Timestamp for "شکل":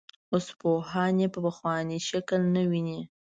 2.09-2.41